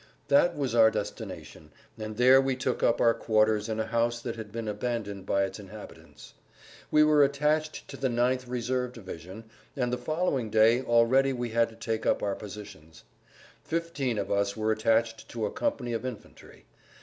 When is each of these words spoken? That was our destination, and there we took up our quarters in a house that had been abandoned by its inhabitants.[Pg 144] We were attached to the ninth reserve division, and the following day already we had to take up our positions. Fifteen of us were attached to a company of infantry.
That 0.29 0.57
was 0.57 0.73
our 0.73 0.89
destination, 0.89 1.69
and 1.95 2.17
there 2.17 2.41
we 2.41 2.55
took 2.55 2.81
up 2.81 2.99
our 2.99 3.13
quarters 3.13 3.69
in 3.69 3.79
a 3.79 3.85
house 3.85 4.19
that 4.19 4.35
had 4.35 4.51
been 4.51 4.67
abandoned 4.67 5.27
by 5.27 5.43
its 5.43 5.59
inhabitants.[Pg 5.59 6.33
144] 6.89 6.89
We 6.89 7.03
were 7.03 7.23
attached 7.23 7.87
to 7.87 7.97
the 7.97 8.09
ninth 8.09 8.47
reserve 8.47 8.93
division, 8.93 9.43
and 9.77 9.93
the 9.93 9.99
following 9.99 10.49
day 10.49 10.81
already 10.81 11.33
we 11.33 11.49
had 11.49 11.69
to 11.69 11.75
take 11.75 12.07
up 12.07 12.23
our 12.23 12.33
positions. 12.35 13.03
Fifteen 13.63 14.17
of 14.17 14.31
us 14.31 14.57
were 14.57 14.71
attached 14.71 15.29
to 15.29 15.45
a 15.45 15.51
company 15.51 15.93
of 15.93 16.03
infantry. 16.03 16.65